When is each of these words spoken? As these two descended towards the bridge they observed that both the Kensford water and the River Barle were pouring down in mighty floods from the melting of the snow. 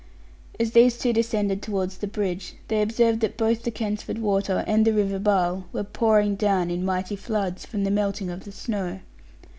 As 0.59 0.71
these 0.71 0.97
two 0.97 1.13
descended 1.13 1.61
towards 1.61 1.99
the 1.99 2.07
bridge 2.07 2.55
they 2.69 2.81
observed 2.81 3.19
that 3.19 3.37
both 3.37 3.61
the 3.61 3.69
Kensford 3.69 4.17
water 4.17 4.63
and 4.65 4.83
the 4.83 4.93
River 4.93 5.19
Barle 5.19 5.65
were 5.71 5.83
pouring 5.83 6.33
down 6.35 6.71
in 6.71 6.83
mighty 6.83 7.15
floods 7.15 7.67
from 7.67 7.83
the 7.83 7.91
melting 7.91 8.31
of 8.31 8.43
the 8.43 8.51
snow. 8.51 9.01